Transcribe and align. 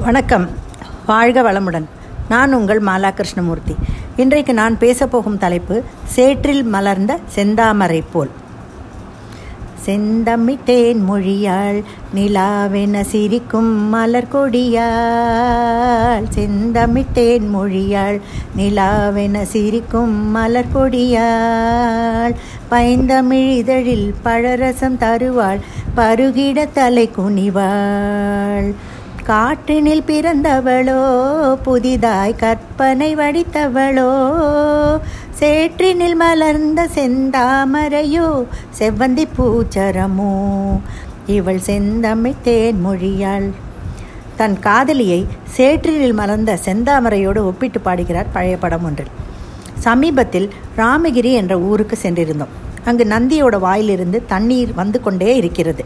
வணக்கம். 0.00 0.48
வாழ்க 1.06 1.42
வளமுடன். 1.42 1.84
நான் 2.28 2.52
உங்கள் 2.52 2.82
மாலா 2.82 3.10
கிருஷ்ணமூர்த்தி 3.10 3.76
இன்றைக்கு 4.16 4.54
நான் 4.54 4.76
பேசப்போகும் 4.80 5.38
தலைப்பு 5.38 5.82
சேற்றில் 6.04 6.64
மலர்ந்த 6.64 7.18
செந்தாமரை 7.34 8.02
போல். 8.12 8.30
செந்தமிட்டேன் 9.86 11.00
மொழியாள் 11.10 11.82
நிலாவென 12.14 13.00
சிரிக்கும் 13.00 13.72
மலர் 13.88 14.26
கொடியாள் 14.32 16.24
செந்தமிட்டேன் 16.34 17.48
மொழியாள் 17.48 18.20
நிலாவென 18.56 19.42
சிரிக்கும் 19.42 20.30
மலர் 20.30 20.72
கொடியாள் 20.74 22.34
பைந்தமிழிதழில் 22.70 24.14
பழரசம் 24.22 24.98
தருவாள் 24.98 25.60
பருகிட 25.96 26.68
தலை 26.72 27.10
குனிவாள். 27.16 28.72
காற்றினில் 29.28 30.02
பிறந்தவளோ 30.08 31.02
புதிதாய் 31.62 32.34
கற்பனை 32.36 33.08
வடித்தவளோ 33.16 34.10
சேற்றினில் 35.38 36.16
மலர்ந்த 36.16 36.80
செந்தாமரையோ 36.94 38.26
செவ்வந்தி 38.78 39.24
பூச்சரமோ 39.36 40.34
இவள் 41.26 41.58
செந்தமிழ் 41.58 42.42
தேன்மொழியாள். 42.44 43.48
தன் 44.36 44.58
காதலியை 44.58 45.26
சேற்றினில் 45.56 46.18
மலர்ந்த 46.20 46.58
செந்தாமரையோடு 46.64 47.42
ஒப்பிட்டு 47.50 47.80
பாடுகிறார் 47.80 48.32
பழைய 48.32 48.56
படம் 48.56 48.84
ஒன்றில். 48.84 49.12
சமீபத்தில் 49.78 50.50
ராமகிரி 50.76 51.32
என்ற 51.32 51.58
ஊருக்கு 51.58 51.98
சென்றிருந்தோம். 52.02 52.54
அங்கு 52.84 53.04
நந்தியோட 53.04 53.58
வாயிலிருந்து 53.58 54.18
தண்ணீர் 54.26 54.72
வந்து 54.74 55.00
கொண்டே 55.00 55.36
இருக்கிறது. 55.36 55.84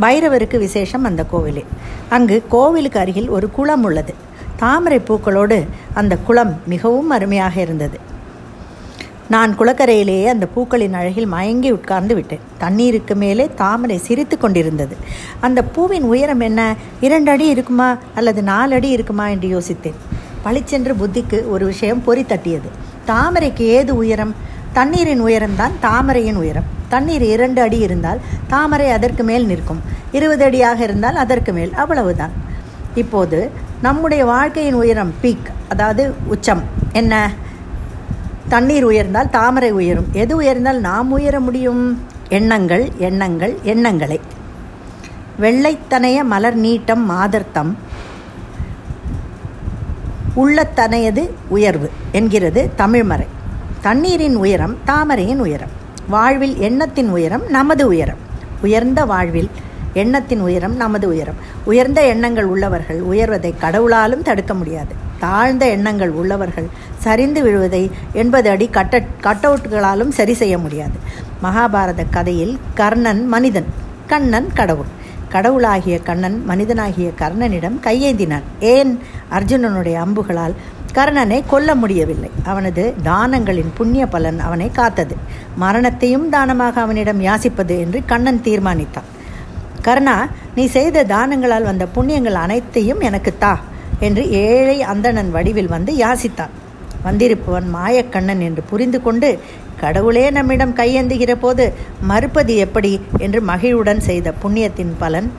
பைரவருக்கு 0.00 0.58
விசேஷம் 0.58 1.04
அந்த 1.04 1.24
கோவிலில் 1.24 1.64
அங்கு 2.08 2.42
கோவிலுக்கு 2.48 2.98
அருகில் 2.98 3.28
ஒரு 3.28 3.50
குளம் 3.50 3.82
உள்ளது. 3.82 4.14
தாமரை 4.56 5.00
பூக்களோடு 5.08 5.66
அந்த 5.94 6.16
குளம் 6.16 6.60
மிகவும் 6.66 7.10
அருமையாக 7.10 7.60
இருந்தது. 7.60 7.98
நான் 9.28 9.58
குளக்கரையிலேயே 9.58 10.24
அந்த 10.24 10.46
பூக்களின் 10.46 10.94
அழகில் 10.94 11.26
மயங்கி 11.26 11.70
உட்கார்ந்து 11.70 12.14
விட்டேன். 12.14 12.40
தண்ணீருக்கு 12.58 13.14
மேலே 13.14 13.50
தாமரை 13.54 13.98
சிரித்து 13.98 14.38
கொண்டிருந்தது. 14.38 14.96
அந்த 15.40 15.64
பூவின் 15.64 16.02
உயரம் 16.02 16.40
என்ன? 16.40 16.74
இரண்டு 17.00 17.30
அடி 17.30 17.46
இருக்குமா? 17.46 17.96
அல்லது 18.14 18.42
நாலு 18.42 18.74
அடி 18.74 18.88
இருக்குமா? 18.88 19.28
என்று 19.28 19.58
யோசித்தேன். 19.58 19.94
பளிச்சென்று 20.42 20.94
புத்திக்கு 20.94 21.48
ஒரு 21.48 21.66
விஷயம் 21.66 22.04
பொறி 22.04 22.22
தட்டியது. 22.22 22.68
தாமரைக்கு 23.06 23.60
ஏது 23.60 23.96
உயரம்? 23.96 24.34
தண்ணீரின் 24.72 25.24
உயரம்தான் 25.24 25.70
தாமரையின் 25.80 26.36
உயரம். 26.36 26.79
தண்ணீர் 26.90 27.22
இரண்டு 27.22 27.62
அடி 27.62 27.78
இருந்தால் 27.78 28.20
தாமரை 28.48 28.90
அதற்கு 28.90 29.22
மேல் 29.22 29.46
நிற்கும். 29.46 29.80
இருபது 30.12 30.44
அடியாக 30.44 30.84
இருந்தால் 30.84 31.14
அதற்கு 31.14 31.52
மேல். 31.52 31.74
அவ்வளவுதான். 31.74 32.30
இப்போது 32.94 33.50
நம்முடைய 33.82 34.24
வாழ்க்கையின் 34.24 34.74
உயரம் 34.74 35.14
பீக் 35.22 35.50
அதாவது 35.68 36.14
உச்சம். 36.26 36.62
என்ன? 36.92 37.32
தண்ணீர் 38.48 38.86
உயர்ந்தால் 38.86 39.30
தாமரை 39.30 39.70
உயரும். 39.72 40.06
எது 40.12 40.40
உயர்ந்தால் 40.40 40.80
நாம் 40.80 41.10
உயர 41.10 41.40
முடியும்? 41.40 42.02
எண்ணங்கள் 42.28 42.88
எண்ணங்கள் 42.98 43.58
எண்ணங்களை. 43.62 44.20
வெள்ளைத்தனைய 45.40 46.24
மலர் 46.24 46.60
நீட்டம் 46.60 47.04
மாதர்த்தம். 47.04 47.76
உள்ளத்தனையது 50.36 51.30
உயர்வு 51.48 51.90
என்கிறது 52.12 52.70
தமிழ்மறை. 52.78 53.26
தண்ணீரின் 53.80 54.36
உயரம் 54.36 54.76
தாமரையின் 54.84 55.40
உயரம். 55.40 55.78
வாழ்வில் 56.10 56.58
எண்ணத்தின் 56.58 57.08
உயரம் 57.08 57.48
நமது 57.48 57.86
உயரம். 57.86 58.16
உயர்ந்த 58.62 59.04
வாழ்வில் 59.04 59.50
எண்ணத்தின் 59.92 60.40
உயரம் 60.40 60.76
நமது 60.76 61.08
உயரம். 61.08 61.34
உயர்ந்த 61.64 62.06
எண்ணங்கள் 62.06 62.44
உள்ளவர்கள் 62.44 63.00
உயர்வதை 63.00 63.54
கடவுளாலும் 63.60 64.22
தடுக்க 64.22 64.54
முடியாது. 64.54 64.94
தாழ்ந்த 65.18 65.68
எண்ணங்கள் 65.68 66.10
உள்ளவர்கள் 66.10 66.66
சரிந்து 66.98 67.42
விழுவதை 67.42 67.90
எண்பது 68.12 68.50
அடி 68.50 68.68
கட்ட 68.68 69.04
கட்டவுட்களாலும் 69.22 70.08
சரி 70.08 70.32
செய்ய 70.32 70.58
முடியாது. 70.58 70.96
மகாபாரத 71.42 72.04
கதையில் 72.10 72.58
கர்ணன் 72.74 73.26
மனிதன் 73.26 73.66
கண்ணன் 74.06 74.52
கடவுள். 74.54 74.98
கடவுளாகிய 75.28 75.98
கண்ணன் 75.98 76.44
மனிதனாகிய 76.46 77.10
கர்ணனிடம் 77.20 77.80
கையேந்தினான். 77.82 78.42
ஏன்? 78.60 78.98
அர்ஜுனனுடைய 79.38 79.94
அம்புகளால் 79.94 80.54
கர்ணனை 80.94 81.42
கொல்ல 81.46 81.74
முடியவில்லை. 81.74 82.30
அவனது 82.44 82.94
தானங்களின் 83.04 83.72
புண்ணிய 83.74 84.06
பலன் 84.06 84.38
அவனை 84.38 84.70
காத்தது. 84.70 85.16
மரணத்தையும் 85.56 86.28
தானமாக 86.28 86.80
அவனிடம் 86.80 87.20
யாசிப்பது 87.20 87.74
என்று 87.78 88.04
கண்ணன் 88.04 88.44
தீர்மானித்தான். 88.44 89.08
கர்ணா 89.82 90.16
நீ 90.54 90.66
செய்த 90.66 91.04
தானங்களால் 91.04 91.62
வந்த 91.62 91.86
புண்ணியங்கள் 91.94 92.38
அனைத்தையும் 92.44 93.00
எனக்கு 93.00 93.32
தா 93.38 93.52
என்று 94.00 94.30
ஏழை 94.30 94.82
அந்தணன் 94.82 95.30
வடிவில் 95.30 95.68
வந்து 95.68 95.92
யாசித்தான். 95.96 96.54
வந்திருப்பவன் 97.04 97.68
மாயக்கண்ணன் 97.74 98.40
என்று 98.40 98.62
புரிந்து 98.62 99.02
கொண்டு 99.02 99.38
கடவுளே 99.80 100.30
நம்மிடம் 100.30 100.74
கையெந்துகிற 100.76 101.34
போது 101.34 101.72
மறுப்பது 102.00 102.56
எப்படி? 102.56 103.00
என்று 103.18 103.40
மகிழ்வுடன் 103.40 104.00
செய்த 104.00 104.32
புண்ணியத்தின் 104.42 104.92
பலன் 104.98 105.30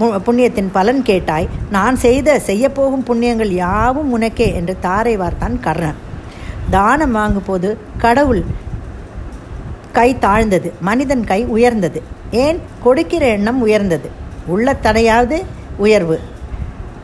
புண்ணியத்தின் 0.00 0.68
பலன் 0.72 1.02
கேட்டாய் 1.02 1.48
நான் 1.70 1.96
செய்த 1.96 2.40
செய்யப்போகும் 2.46 3.04
புண்ணியங்கள் 3.06 3.50
யாவும் 3.50 4.12
உனக்கே 4.12 4.54
என்று 4.54 4.76
தாரை 4.80 5.18
வார்த்தான் 5.18 5.60
கர்ணன். 5.60 5.94
தானம் 6.70 7.12
வாங்கும்போது 7.12 7.78
கடவுள் 7.98 8.44
கை 9.92 10.18
தாழ்ந்தது 10.18 10.72
மனிதன் 10.80 11.24
கை 11.24 11.44
உயர்ந்தது. 11.44 12.02
ஏன்? 12.30 12.60
கொடுக்கிற 12.82 13.26
எண்ணம் 13.26 13.60
உயர்ந்தது. 13.60 14.10
உள்ள 14.46 14.76
தடையாவது 14.82 15.42
உயர்வு 15.76 16.20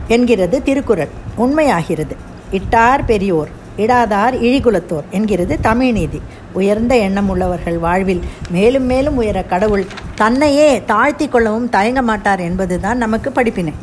என்கிறது 0.08 0.62
திருக்குறள். 0.62 1.08
உண்மையாகிறது. 1.38 2.16
இட்டார் 2.50 3.04
பெரியோர். 3.04 3.48
இடாதார் 3.82 4.34
இழிகுலத்தோர் 4.46 5.08
என்கிறது 5.16 5.54
தமிழ் 5.66 5.92
நீதி. 5.98 6.20
உயர்ந்த 6.58 6.94
எண்ணம் 7.06 7.28
உள்ளவர்கள் 7.32 7.78
வாழ்வில் 7.84 8.22
மேலும் 8.54 8.86
மேலும் 8.92 9.18
உயர 9.22 9.38
கடவுள் 9.52 9.84
தன்னையே 10.20 10.68
தாழ்த்தி 10.90 11.26
கொள்ளவும் 11.28 11.68
தயங்க 11.76 12.02
மாட்டார் 12.10 12.42
என்பதுதான் 12.48 13.02
நமக்கு 13.04 13.30
படிப்பினை. 13.38 13.74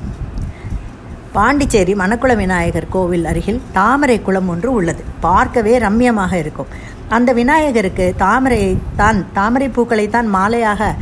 பாண்டிச்சேரி 1.38 1.94
மணக்குள 2.01 2.34
விநாயகர் 2.41 2.91
கோவில் 2.95 3.25
அருகில் 3.31 3.61
தாமரை 3.78 4.17
குளம் 4.28 4.51
ஒன்று 4.53 4.69
உள்ளது. 4.79 5.01
பார்க்கவே 5.25 5.73
ரம்யமாக 5.85 6.34
இருக்கும். 6.44 6.69
அந்த 7.16 7.29
விநாயகருக்கு 7.39 8.05
தாமரையை 8.23 8.72
தான் 9.01 9.19
தாமரை 9.38 9.67
பூக்களை 9.75 10.05
தான் 10.16 10.29
மாலையாக 10.35 10.94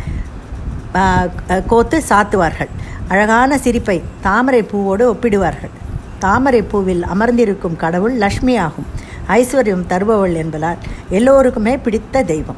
கோத்து 1.71 1.97
சாத்துவார்கள். 2.09 2.71
அழகான 3.13 3.57
சிரிப்பை 3.65 3.97
தாமரை 4.27 4.61
பூவோடு 4.71 5.05
ஒப்பிடுவார்கள். 5.13 5.73
தாமரை 6.23 6.61
பூவில் 6.61 7.01
அமர்ந்திருக்கும் 7.01 7.75
கடவுள் 7.75 8.13
லக்ஷ்மி 8.13 8.57
ஆகும் 8.57 8.85
ஐஸ்வர்யம் 9.27 9.85
தருபவள் 9.89 10.35
என்பதால் 10.35 10.77
எல்லோருக்குமே 11.09 11.77
பிடித்த 11.77 12.23
தெய்வம். 12.23 12.55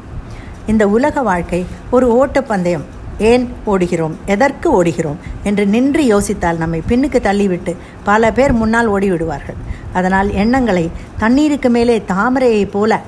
இந்த 0.66 0.88
உலக 0.88 1.22
வாழ்க்கை 1.22 1.66
ஒரு 1.90 2.06
ஓட்டப்பந்தயம். 2.12 2.84
ஏன் 3.18 3.52
ஓடுகிறோம்? 3.66 4.14
எதற்கு 4.26 4.84
ஓடுகிறோம்? 4.84 5.16
என்று 5.42 5.66
நின்று 5.66 6.02
யோசித்தால் 6.02 6.56
நம்மை 6.56 6.82
பின்னுக்கு 6.88 7.20
தள்ளிவிட்டு 7.20 7.76
பல 8.04 8.32
பேர் 8.32 8.52
முன்னால் 8.52 8.90
ஓடிவிடுவார்கள். 8.90 9.58
அதனால் 9.92 10.30
எண்ணங்களை 10.30 10.90
தண்ணீருக்கு 11.18 11.70
மேலே 11.70 12.02
தாமரையைப் 12.08 12.70
போல 12.70 13.00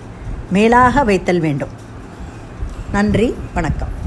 மேலாக 0.51 1.05
வைத்தல் 1.05 1.41
வேண்டும். 1.41 1.75
நன்றி 2.93 3.35
வணக்கம். 3.55 3.98